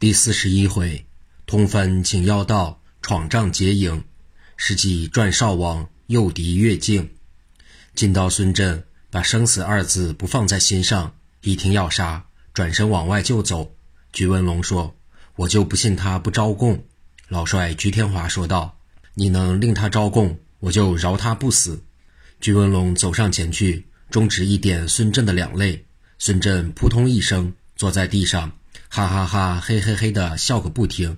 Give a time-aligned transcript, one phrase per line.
[0.00, 1.04] 第四十一回，
[1.44, 4.02] 通分请妖道，闯帐劫营，
[4.56, 7.10] 实际转少王，诱敌越境。
[7.94, 12.24] 进到孙振，把生死二字不放在心上，一听要杀，
[12.54, 13.74] 转身往外就走。
[14.10, 14.96] 鞠文龙说
[15.36, 16.82] ：“我就不信他不招供。”
[17.28, 18.78] 老帅鞠天华说道
[19.12, 21.84] ：“你能令他招供，我就饶他不死。”
[22.40, 25.84] 鞠文龙走上前去，中指一点孙振的两肋，
[26.18, 28.50] 孙振扑通一声坐在地上。
[28.92, 31.16] 哈哈哈，嘿嘿嘿的笑个不停，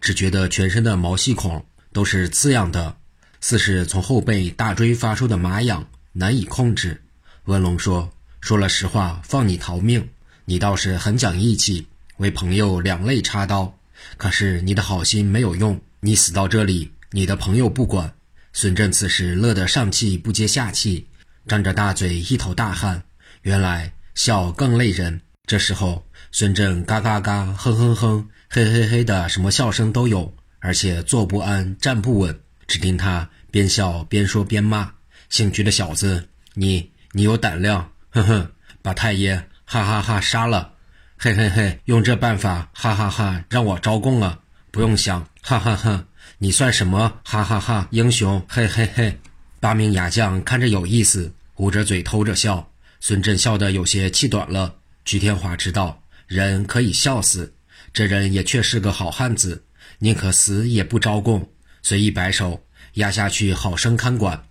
[0.00, 2.96] 只觉得全身的毛细孔都是刺痒的，
[3.40, 7.02] 似是从后背大椎发出的麻痒，难以控制。
[7.46, 8.08] 文龙说
[8.40, 10.08] ：“说了实话，放你逃命，
[10.44, 13.76] 你倒是很讲义气，为朋友两肋插刀。
[14.16, 18.14] 可是你的好心没有用，你死到这里，你的朋友不管。”
[18.54, 21.08] 孙振此时乐得上气不接下气，
[21.48, 23.02] 张着大嘴，一头大汗。
[23.42, 25.20] 原来笑更累人。
[25.44, 26.04] 这时候。
[26.30, 32.38] 孙振嘎嘎嘎，哼哼哼，嘿嘿嘿的，什么笑声都有，而且坐不安，站不稳。
[32.66, 34.92] 只听他边笑边说边骂
[35.30, 38.50] ：“姓鞠的小子，你你有胆量，哼哼，
[38.82, 40.72] 把太爷哈哈哈杀了，
[41.16, 44.38] 嘿嘿嘿，用这办法哈哈哈让我招供啊！
[44.70, 46.04] 不用想，哈哈哈，
[46.36, 47.20] 你算什么？
[47.24, 49.18] 哈哈哈，英雄，嘿嘿嘿。”
[49.60, 52.70] 八名牙将看着有意思，捂着嘴偷着笑。
[53.00, 54.74] 孙振笑得有些气短了。
[55.04, 56.02] 鞠天华知道。
[56.28, 57.54] 人可以笑死，
[57.90, 59.64] 这人也确是个好汉子，
[59.98, 61.50] 宁可死也不招供。
[61.82, 62.62] 随意摆手，
[62.94, 64.44] 压下去，好生看管。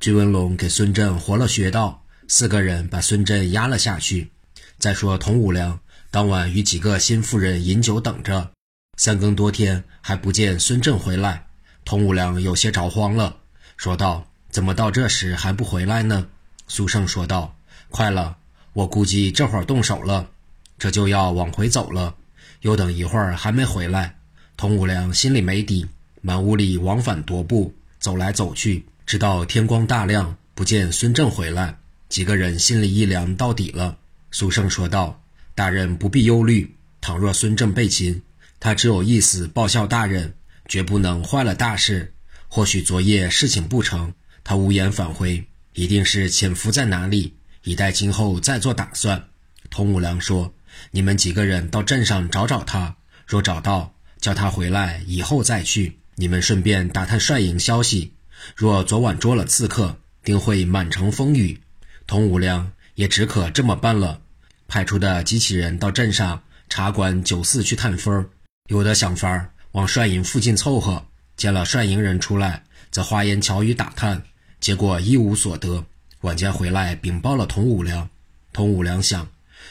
[0.00, 4.32] 鞠文龙给孙振活了穴道，四个人把孙振压了下去。
[4.78, 5.78] 再说童五良
[6.10, 8.50] 当晚与几个新妇人饮酒等着，
[8.96, 11.46] 三更多天还不见孙振回来，
[11.84, 13.36] 童五良有些着慌了，
[13.76, 16.26] 说道：“怎么到这时还不回来呢？”
[16.68, 17.54] 苏胜说道
[17.90, 18.38] ：“快了，
[18.72, 20.30] 我估计这会儿动手了。”
[20.78, 22.14] 这就要往回走了，
[22.60, 24.16] 又等一会儿还没回来，
[24.56, 25.86] 童五良心里没底，
[26.22, 31.78] 满屋里往返踱步，走来走去，直到天光大亮，不见孙正回来，
[32.08, 33.96] 几个人心里一凉到底了。
[34.30, 35.20] 苏生说道
[35.56, 38.22] ：“大人不必忧虑，倘若孙正被擒，
[38.60, 40.34] 他只有一死报效大人，
[40.68, 42.14] 绝不能坏了大事。
[42.46, 44.12] 或许昨夜事情不成，
[44.44, 47.34] 他无言返回，一定是潜伏在哪里，
[47.64, 49.24] 以待今后再做打算。”
[49.70, 50.54] 童五良说。
[50.90, 52.96] 你们几个人到镇上找找他，
[53.26, 55.98] 若找到，叫他回来，以后再去。
[56.16, 58.12] 你们顺便打探帅营消息，
[58.56, 61.60] 若昨晚捉了刺客，定会满城风雨。
[62.06, 64.20] 童五良也只可这么办了。
[64.66, 68.28] 派出的机器人到镇上茶馆、酒肆去探风，
[68.68, 71.06] 有的想法往帅营附近凑合，
[71.36, 74.22] 见了帅营人出来，则花言巧语打探，
[74.60, 75.84] 结果一无所得。
[76.22, 78.10] 晚间回来禀报了童五良，
[78.52, 79.28] 童五良想。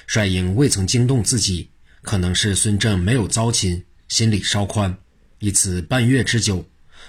[0.08, 1.70] 帅营未曾惊动自己，
[2.02, 4.98] 可能是孙正没有遭擒，心里稍宽。
[5.40, 6.66] 一此半月之久，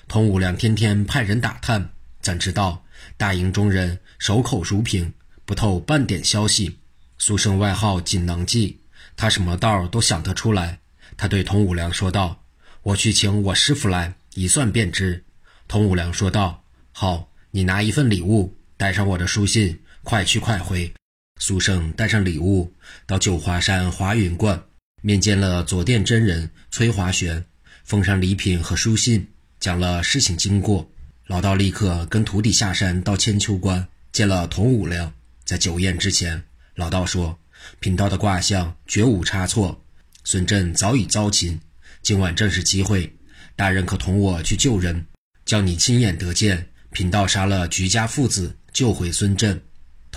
[0.08, 2.84] 童五良天天派人打探，怎知道
[3.16, 5.12] 大营中人守口如瓶，
[5.44, 6.76] 不透半点消息。
[7.18, 8.80] 苏生外号锦囊计，
[9.16, 10.80] 他什么道都想得出来。
[11.16, 12.42] 他对童五良说道
[12.82, 15.24] ：“我去请我师傅来，一算便知。”
[15.68, 20.92] 童五良说道：“好，你拿一份礼物，带上我的书信，快去快回。”
[21.38, 22.72] 苏胜带上礼物
[23.06, 24.60] 到九华山华云观
[25.00, 27.44] 面见了左殿真人崔华玄，
[27.84, 29.26] 奉上礼品和书信，
[29.60, 30.90] 讲了事情经过。
[31.26, 35.12] 老道立刻跟徒弟下山到千秋关见了童五良。
[35.44, 36.42] 在酒宴之前，
[36.74, 37.38] 老道说
[37.78, 39.80] ：“贫道的卦象绝无差错，
[40.24, 41.60] 孙振早已遭擒，
[42.02, 43.14] 今晚正是机会，
[43.54, 45.06] 大人可同我去救人，
[45.44, 49.60] 叫你亲眼得见贫道杀了徐家父子，救回孙振。”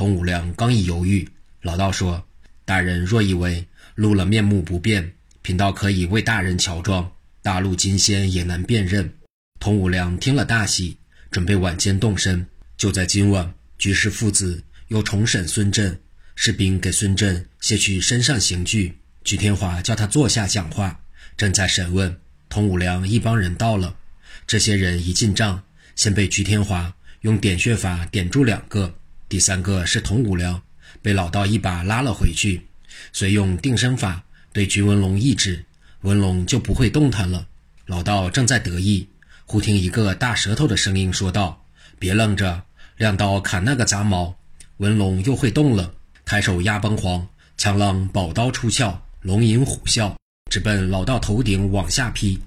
[0.01, 1.29] 童五良刚一犹豫，
[1.61, 2.25] 老道说
[2.65, 3.63] ：“大人若以为
[3.93, 5.13] 露了面目不变，
[5.43, 7.11] 贫道可以为大人乔装，
[7.43, 9.13] 大陆金仙也难辨认。”
[9.61, 10.97] 童五良听了大喜，
[11.29, 12.43] 准备晚间动身。
[12.77, 15.95] 就在今晚，居士父子又重审孙振，
[16.33, 18.97] 士兵给孙振卸去身上刑具。
[19.23, 20.99] 鞠天华叫他坐下讲话，
[21.37, 22.19] 正在审问，
[22.49, 23.95] 童五良一帮人到了。
[24.47, 25.61] 这些人一进帐，
[25.95, 28.95] 先被鞠天华用点穴法点住两个。
[29.31, 30.61] 第三个是铜五良，
[31.01, 32.67] 被老道一把拉了回去，
[33.13, 35.63] 遂用定身法对菊文龙一指，
[36.01, 37.47] 文龙就不会动弹了。
[37.85, 39.07] 老道正在得意，
[39.45, 41.63] 忽听一个大舌头的声音说道
[41.97, 42.61] ：“别愣着，
[42.97, 44.37] 亮刀砍那个杂毛。”
[44.79, 45.93] 文龙又会动了，
[46.25, 47.25] 抬手压崩黄，
[47.55, 50.13] 枪浪宝刀出鞘，龙吟虎啸，
[50.51, 52.37] 直奔老道头顶往下劈。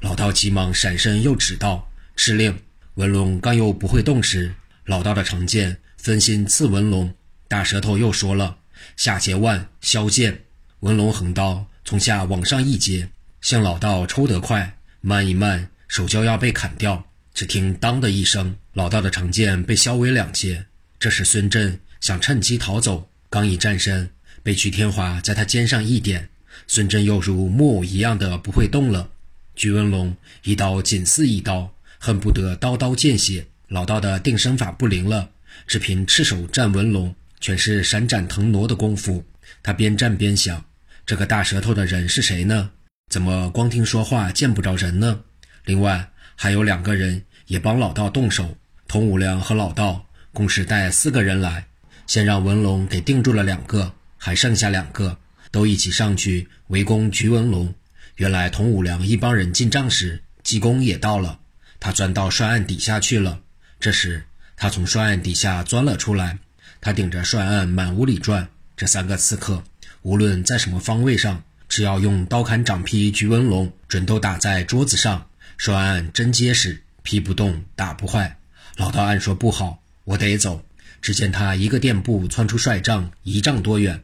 [0.00, 2.58] 老道急忙闪身，又指道：“吃令。”
[2.96, 4.54] 文龙刚又不会动时，
[4.86, 5.76] 老道的长剑。
[6.02, 7.14] 分心刺文龙，
[7.46, 8.56] 大舌头又说了
[8.96, 10.44] ：“下截腕，削剑。”
[10.80, 13.10] 文龙横刀从下往上一截，
[13.42, 17.04] 向老道抽得快，慢一慢，手就要被砍掉。
[17.34, 20.64] 只听“当”的一声，老道的长剑被削为两截。
[20.98, 24.08] 这时孙振想趁机逃走，刚一站身，
[24.42, 26.30] 被徐天华在他肩上一点，
[26.66, 29.10] 孙振又如木偶一样的不会动了。
[29.54, 33.46] 徐文龙一刀紧似一刀，恨不得刀刀见血。
[33.68, 35.30] 老道的定身法不灵了，
[35.66, 39.24] 只凭赤手战文龙，全是闪展腾挪的功夫。
[39.62, 40.64] 他边战边想：
[41.04, 42.70] 这个大舌头的人是谁呢？
[43.10, 45.20] 怎么光听说话见不着人呢？
[45.64, 51.66] 另外还有两个人也帮老道动手，童五良和老道共是带四个人来，
[52.06, 55.18] 先让文龙给定住了两个，还剩下两个，
[55.50, 57.74] 都一起上去围攻菊文龙。
[58.16, 61.40] 原来童五良一帮人进帐时，济公也到了，
[61.80, 63.40] 他钻到帅案底下去了。
[63.80, 64.24] 这时
[64.60, 66.38] 他从帅案底下钻了出来，
[66.82, 68.46] 他顶着帅案满屋里转。
[68.76, 69.64] 这三个刺客
[70.02, 75.28] 无论在什么方位上，只要用刀砍掌劈徐文龙，准都打在桌子上。
[75.56, 78.36] 帅案真结实，劈不动，打不坏。
[78.76, 80.62] 老道暗说不好，我得走。
[81.00, 84.02] 只见他一个垫步窜出帅帐，一丈多远。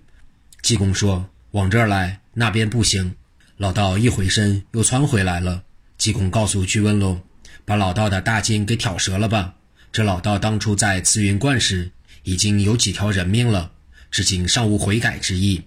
[0.63, 3.15] 济公说：“往这儿来，那边不行。”
[3.59, 5.65] 老道一回身，又窜回来了。
[5.99, 7.21] 济公告诉屈文龙
[7.67, 9.56] ：“把老道的大筋给挑折了吧。
[9.97, 11.91] 这老道当初在慈云观时，
[12.23, 13.73] 已经有几条人命了，
[14.11, 15.63] 至今尚无悔改之意。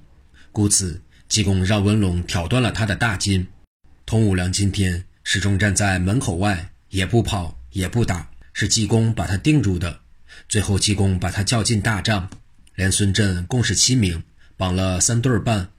[0.52, 3.48] 故此，济公让文龙挑断了他的大筋。
[4.06, 10.02] 童五良今天始终站在门口外，也不跑，也不打，是济公把他定住的。
[10.48, 12.30] 最后，济公把他叫进大帐，
[12.76, 14.22] 连孙振共是七名，
[14.56, 15.72] 绑了三对半。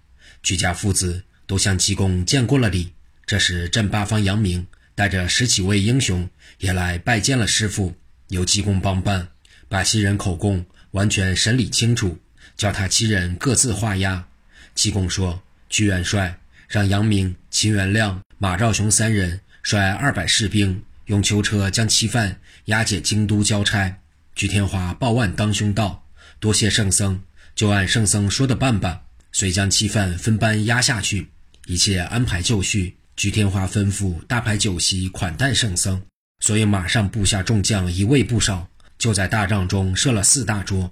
[0.43, 1.23] 居家父子。
[1.47, 2.93] 都向济公见过了礼。
[3.27, 4.67] 这时，镇八方杨明
[4.97, 7.95] 带着十几位英雄也来拜见了师傅，
[8.31, 9.29] 由济公帮办，
[9.69, 12.19] 把七人口供完全审理清楚，
[12.57, 14.27] 叫他七人各自画押。
[14.75, 16.39] 济公说：“屈元帅
[16.69, 23.99] 让杨明、秦元亮、马兆雄三人率二百士兵，用囚车将七犯押解京都交差。”
[24.35, 26.07] 鞠天华报案当兄道
[26.41, 27.21] ：“多谢圣僧，
[27.55, 31.29] 就按圣僧说的办吧。”遂将七犯分班押下去。
[31.67, 36.03] 一切安排就绪，鞠天华吩咐大排酒席款待圣僧，
[36.41, 40.91] 所以马上部下众将一位不少，就在大帐中设了四大桌，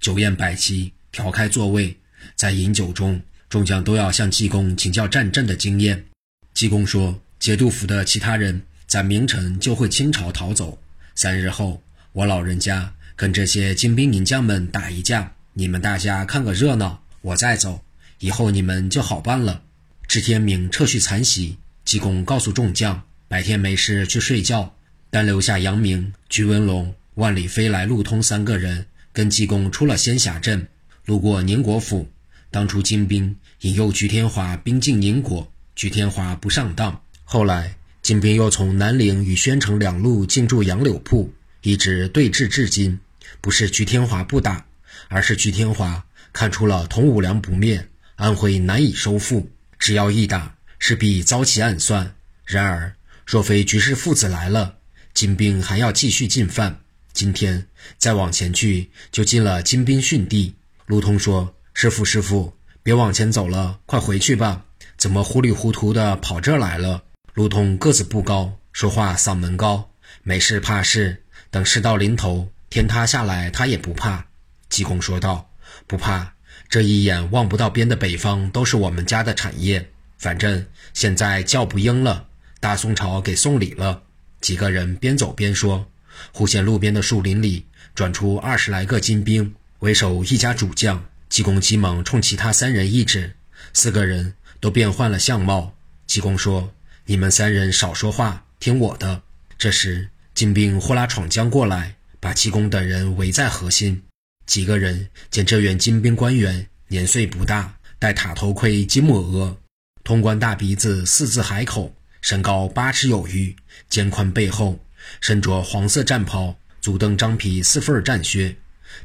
[0.00, 1.96] 酒宴摆齐，调开座位，
[2.34, 6.06] 在饮酒中，众将都要向济公请教战阵的经验。
[6.54, 10.78] 济公说：“节度府的其他人在明晨就会倾巢逃走，
[11.14, 11.82] 三日后
[12.12, 17.84] 我老人家跟这些精兵名将们打一架，你们大家看个热闹，我再走，
[18.20, 19.62] 以后你们就好办了。”
[20.08, 21.58] 至天明，撤去残席。
[21.84, 24.75] 济公告诉众将，白天没事去睡觉，
[25.16, 28.84] 单留下杨明、鞠文龙、万里飞来、陆通三个人，
[29.14, 30.68] 跟济公出了仙霞镇，
[31.06, 32.06] 路过宁国府。
[32.50, 37.00] 当初金兵引诱鞠天华兵进宁国，鞠天华不上当。
[37.24, 43.00] 后来金兵又从南陵与宣城两路进驻杨柳铺，一直对峙至今。
[43.40, 44.66] 不是鞠天华不打，
[45.08, 46.04] 而是鞠天华
[46.34, 49.50] 看出了童五良不灭，安徽难以收复。
[49.78, 52.14] 只要一打，势必遭其暗算。
[52.44, 54.76] 然而，若非局势父子来了，
[55.16, 56.78] 金兵还要继续进犯。
[57.14, 57.66] 今天
[57.96, 60.54] 再往前去，就进了金兵训地。
[60.84, 62.52] 卢通说：“师傅，师傅，
[62.82, 64.66] 别往前走了，快回去吧。
[64.98, 67.02] 怎么糊里糊涂的跑这儿来了？”
[67.32, 69.90] 卢通个子不高，说话嗓门高，
[70.22, 74.26] 没事怕事，等事到临头，天塌下来他也不怕。
[74.68, 75.50] 济公说道
[75.88, 76.34] ：“不怕。”
[76.68, 82.28] 这一眼望不到边的北方都是我们家的产业，反正现在叫不应了。
[82.60, 84.02] 大宋朝给送礼了。
[84.46, 85.90] 几个人边走边说，
[86.30, 91.04] 忽见路边的树林里转出二十来个金兵，为首一家主将。
[91.28, 93.34] 济公急忙冲其他三人一指，
[93.72, 95.74] 四个人都变换了相貌。
[96.06, 96.72] 济公说
[97.06, 99.20] ：“你们三人少说话，听我的。”
[99.58, 104.00] 这时金兵呼啦闯将过来，把济公等人围在核心。
[104.46, 109.56] 几个人见这员金兵官员年岁不大，戴塔头盔、金抹额，
[110.04, 111.95] 通关大鼻子、四字海口，
[112.26, 113.54] 身高八尺有余，
[113.88, 114.80] 肩宽背厚，
[115.20, 118.56] 身着黄色战袍，足蹬张皮四份战靴。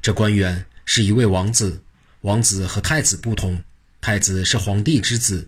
[0.01, 1.83] 这官员是一位王子，
[2.21, 3.61] 王子和太子不同，
[4.01, 5.47] 太子是皇帝之子，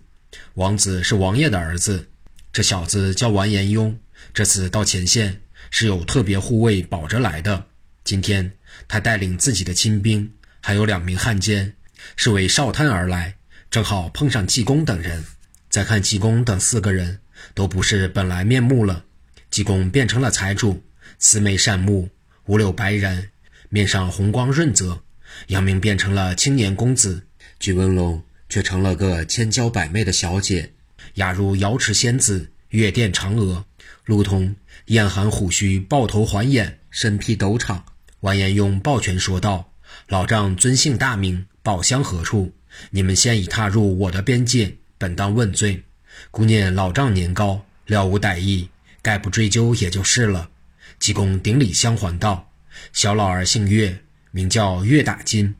[0.54, 2.08] 王子是王爷的儿子。
[2.52, 3.98] 这小子叫完颜雍，
[4.32, 7.66] 这次到前线是有特别护卫保着来的。
[8.04, 8.52] 今天。
[8.86, 11.74] 他带领自己的亲兵，还有两名汉奸，
[12.16, 13.36] 是为少探而来，
[13.70, 15.24] 正好碰上济公等人。
[15.70, 17.20] 再看济公等四个人，
[17.54, 19.04] 都不是本来面目了。
[19.50, 20.82] 济公变成了财主，
[21.18, 22.10] 慈眉善目，
[22.46, 23.28] 五柳白髯，
[23.68, 25.02] 面上红光润泽。
[25.46, 27.26] 杨明变成了青年公子，
[27.58, 30.72] 鞠文龙却成了个千娇百媚的小姐。
[31.14, 33.64] 雅如瑶池仙子，月殿嫦娥。
[34.04, 34.56] 陆通
[34.86, 37.84] 严寒虎须，抱头环眼，身披斗氅。
[38.20, 39.72] 完颜雍抱拳说道
[40.08, 42.52] ：“老丈尊姓大名，宝乡何处？
[42.90, 45.84] 你们现已踏入我的边界，本当问罪。
[46.30, 48.68] 姑念老丈年高，了无歹意，
[49.02, 50.50] 概不追究也就是了。”
[50.98, 52.50] 济公顶礼相还道
[52.92, 55.54] ：“小老儿姓岳，名叫岳打金，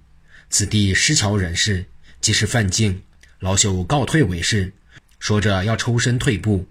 [0.48, 1.86] 此地失桥人士，
[2.20, 3.02] 即是范进，
[3.40, 4.72] 老朽告退为是。”
[5.18, 6.66] 说着要抽身退步。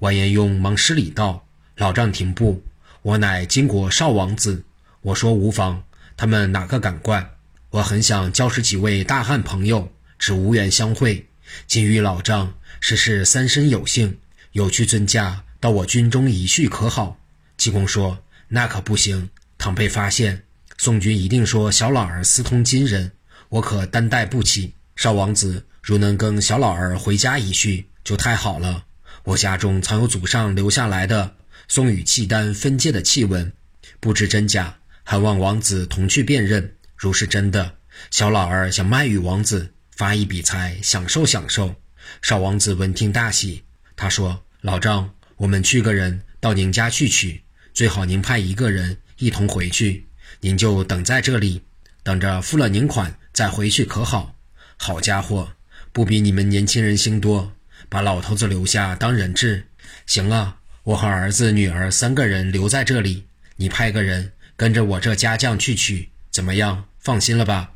[0.00, 1.46] 完颜雍忙施礼道
[1.76, 2.62] ：“老丈停步，
[3.02, 4.64] 我乃金国少王子。
[5.00, 5.82] 我说无妨，
[6.16, 7.30] 他们哪个敢怪？
[7.70, 11.26] 我很想交识几位大汉朋友，只无缘相会。
[11.66, 14.18] 今遇老丈，实是三生有幸，
[14.50, 17.16] 有屈尊驾到我军中一叙可好？”
[17.56, 20.42] 济公说：“那可不行，倘被发现，
[20.78, 23.12] 宋军一定说小老儿私通金人，
[23.50, 24.74] 我可担待不起。
[24.96, 28.84] 少王子如能跟小老儿回家一叙，就太好了。”
[29.22, 31.36] 我家中藏有祖上留下来的
[31.68, 33.52] 宋与契丹分界的契文，
[34.00, 36.74] 不知真假，还望王子同去辨认。
[36.96, 37.76] 如是真的，
[38.10, 41.76] 小老儿想卖与王子，发一笔财，享受享受。
[42.20, 43.62] 少王子闻听大喜，
[43.96, 47.42] 他说：“老丈，我们去个人到您家去取，
[47.72, 50.06] 最好您派一个人一同回去，
[50.40, 51.62] 您就等在这里，
[52.02, 54.34] 等着付了您款再回去，可好？”
[54.76, 55.52] 好家伙，
[55.92, 57.52] 不比你们年轻人心多。
[57.88, 59.66] 把老头子留下当人质，
[60.06, 60.56] 行啊！
[60.84, 63.26] 我和儿子、女儿三个人留在这里，
[63.56, 66.84] 你派个人跟着我这家将去取，怎么样？
[67.00, 67.72] 放心了吧？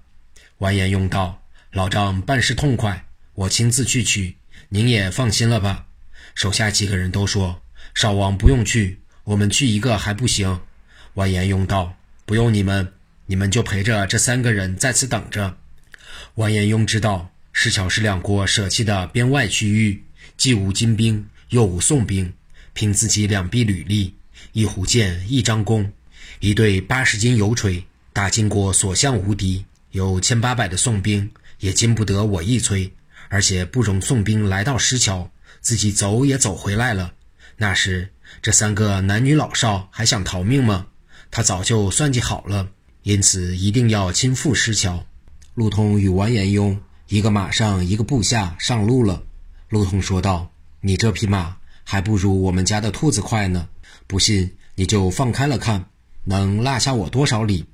[0.58, 4.36] 完颜雍道：“老丈办事痛快，我亲自去取，
[4.68, 5.86] 您也放心了吧？”
[6.34, 7.62] 手下几个人都说
[7.94, 10.60] ：“少王不用去，我们去一个还不行。”
[11.14, 12.92] 完颜雍道：“不用你们，
[13.26, 15.56] 你们就陪着这三个人在此等着。”
[16.36, 20.02] 完颜雍知道石桥是两国舍弃的边外区域。
[20.36, 22.34] 既无金兵，又无宋兵，
[22.74, 24.14] 凭自己两臂履历，
[24.52, 25.90] 一壶剑，一张弓，
[26.40, 29.64] 一对八十斤油锤，打金国所向无敌。
[29.92, 32.92] 有千八百的宋兵，也经不得我一催，
[33.28, 35.30] 而且不容宋兵来到石桥，
[35.60, 37.12] 自己走也走回来了。
[37.56, 40.86] 那时这三个男女老少还想逃命吗？
[41.30, 42.68] 他早就算计好了，
[43.02, 45.04] 因此一定要亲赴石桥。
[45.54, 46.78] 陆通与完颜雍
[47.08, 49.22] 一个马上，一个部下上路了。
[49.68, 53.68] 陆通说道：“你这匹马还不如我们家的兔子快呢，
[54.06, 55.86] 不信你就放开了看，
[56.24, 57.64] 能落下我多少里？”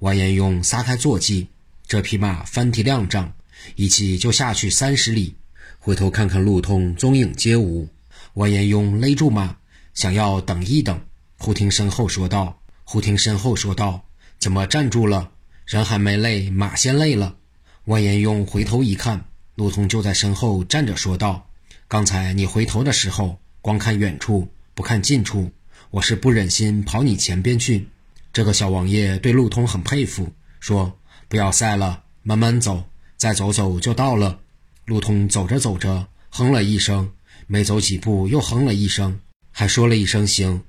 [0.00, 1.48] 完颜雍撒开坐骑，
[1.86, 3.28] 这匹马翻蹄踉跄，
[3.76, 5.36] 一骑就下去三十里。
[5.78, 7.88] 回头看看陆通，踪影皆无。
[8.34, 9.56] 完颜雍勒住马，
[9.92, 11.00] 想要等一等。
[11.38, 14.04] 忽听身后说道：“忽听身后说道，
[14.38, 15.30] 怎么站住了？
[15.66, 17.36] 人还没累，马先累了。”
[17.84, 19.26] 完颜雍回头一看。
[19.56, 21.48] 陆通就在身后站着，说道
[21.86, 25.52] ：“刚才你回头的时候，光看远处，不看近处，
[25.90, 27.88] 我是不忍心跑你前边去。”
[28.32, 32.82] 这个小王爷对陆通很佩服，说：“不要赛了，慢慢走，
[33.24, 34.38] 再走走就到了。”
[34.84, 37.10] 路通走着走着，哼了一声，
[37.46, 39.18] 没走几步又哼了一声，
[39.50, 40.62] 还说了一声“行”。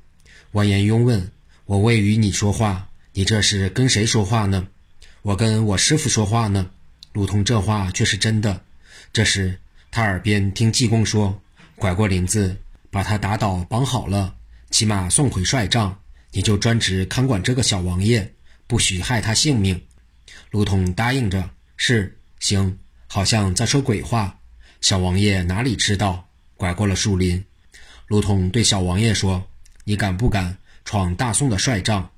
[0.54, 1.30] 完颜雍问
[1.66, 4.70] ：“我未与你说话，你这是跟谁说话呢
[5.22, 6.70] ？”“我跟我师傅说话呢。”
[7.12, 8.62] 路通这话却是真的。
[9.12, 9.60] 这时，
[9.92, 11.42] 他耳边听济公说
[11.76, 12.56] ：“拐过林子，
[12.90, 14.34] 把他打倒，绑好了，
[14.72, 16.00] 骑马送回帅帐。
[16.32, 18.34] 你就专职看管这个小王爷，
[18.66, 19.82] 不许害他性命。”
[20.52, 24.38] 路通答应着：“是，行。”好像在说鬼话。
[24.82, 26.28] 小王爷哪里知道？
[26.58, 27.44] 拐过了树林，
[28.08, 29.46] 路通对小王爷说
[29.84, 32.10] ：“你敢不敢闯大宋的帅帐？”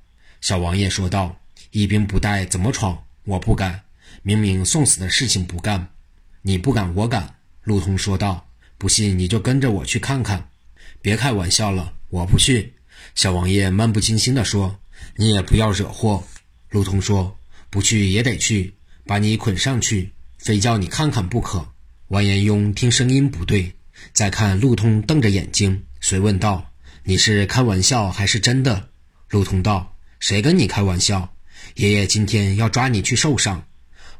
[0.41, 1.39] 小王爷说道
[1.71, 3.03] ：“一兵不带怎么闯？
[3.23, 3.81] 我不敢。
[4.23, 5.87] 明明送死的事情不干。”
[6.41, 10.49] 你不敢，我敢。”路通说道，“不信你就跟着我去看看。”
[11.01, 12.73] 别开玩笑了，我不去。”
[13.15, 14.79] 小王爷漫不经心地说
[15.15, 16.23] ，“你也不要惹祸。”
[16.69, 17.37] 路通说
[17.69, 18.73] ，“不去也得去，
[19.05, 21.67] 把你捆上去，非叫你看看不可。”
[22.09, 23.73] 完颜雍听声音不对，
[24.13, 26.71] 再看陆通瞪着眼睛，遂问道
[27.03, 28.89] ：“你是开玩笑还是真的？”
[29.29, 31.33] 陆通道：“谁跟你开玩笑？
[31.75, 33.65] 爷爷今天要抓你去受赏。”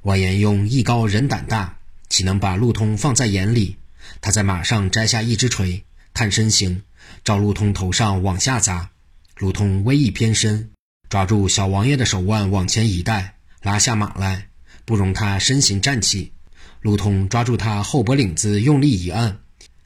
[0.04, 1.78] 完颜雍艺高人胆大。
[2.10, 3.76] 岂能把陆通放在眼里？
[4.22, 5.84] 他在马上摘下一只锤，
[6.14, 6.84] 探身形，
[7.26, 8.92] 照陆通头上往下砸。
[9.36, 10.72] 陆通微一偏身，
[11.10, 14.48] 抓住小王爷的手腕往前一带，拉下马来，
[14.88, 16.32] 不容他身形站起。
[16.80, 19.38] 陆通抓住他后脖领子，用力一按，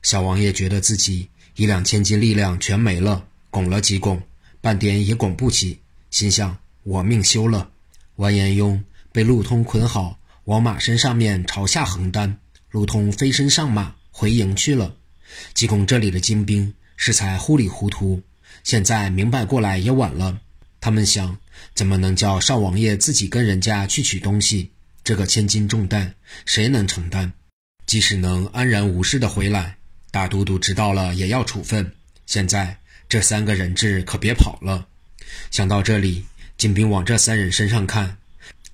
[0.03, 4.22] 小王爷觉得自己一两千斤力量全没了，拱了几拱，
[4.62, 5.79] 半点也拱不起，
[6.12, 7.72] 心想：我命休了。
[8.17, 10.20] 完颜雍被陆通捆好。
[10.46, 12.38] 往马身上面朝下横担，
[12.70, 14.93] 陆通飞身上马回营去了。
[15.55, 18.22] 济公这里的精兵是才糊里糊涂，
[18.63, 20.39] 现在明白过来也晚了。
[20.79, 21.36] 他们想，
[21.74, 24.70] 怎么能叫少王爷自己跟人家去取东西？
[25.12, 26.13] 这个千斤重担，
[26.46, 27.34] 谁能承担？
[27.86, 29.75] 即使能安然无事的回来，
[30.10, 31.91] 大都督知道了也要处分。
[32.25, 32.77] 现在
[33.10, 34.88] 这三个人质可别跑了。
[35.50, 36.24] 想到这里，
[36.58, 38.20] 金兵往这三人身上看，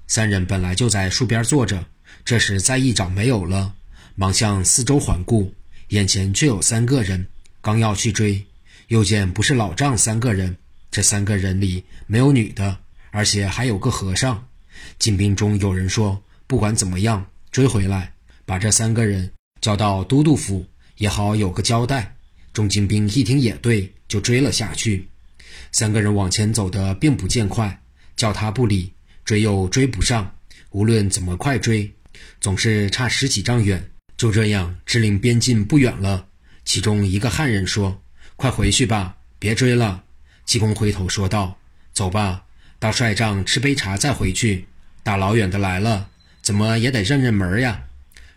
[0.05, 1.83] 三人本来就在树边坐着，
[2.23, 3.73] 这时再一找没有了，
[4.13, 5.51] 忙向四周环顾，
[5.87, 7.25] 眼前却有三个人，
[7.61, 8.45] 刚要去追，
[8.89, 10.55] 又见不是老丈三个人，
[10.91, 12.77] 这三个人里没有女的，
[13.09, 14.47] 而且还有个和尚。
[14.99, 18.13] 金兵中有人说：“不管怎么样，追回来，
[18.45, 22.15] 把这三个人交到都督府，也好有个交代。”
[22.53, 25.09] 众金兵一听也对，就追了下去。
[25.71, 27.81] 三个人往前走的并不见快，
[28.15, 28.93] 叫他不理，
[29.25, 30.33] 追又追不上。
[30.71, 31.93] 无论怎么快追，
[32.39, 33.91] 总是差十几丈远。
[34.15, 36.27] 就这样，支临边境不远了。
[36.65, 38.01] 其中一个汉人说
[38.35, 40.03] ：“快回去吧，别追了。”
[40.45, 41.59] 济公回头说道
[41.93, 42.45] ：“走吧。”
[42.79, 44.65] 到帅帐吃杯茶再回去，
[45.03, 46.09] 大老远的来了，
[46.47, 47.83] 怎么也得认认门呀。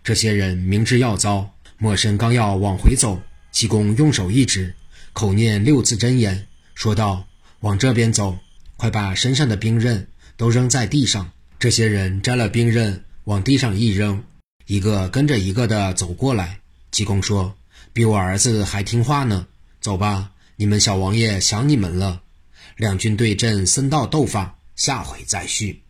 [0.02, 4.74] 这些人明知要遭，莫生刚要往回走，济公用手一指，
[5.12, 7.24] 口念六字真言，说道
[7.62, 8.36] ：“往这边走，
[8.76, 14.24] 快把身上的兵刃都扔在地上。”这些人摘了兵刃，往地上一扔，
[14.66, 16.58] 一个跟着一个的走过来。
[16.90, 17.54] 济公说
[17.94, 19.46] ：“比我儿子还听话呢，
[19.80, 22.22] 走吧，你们小王爷想你们了。”
[22.76, 25.80] 两军对阵，僧道斗法，下回再续。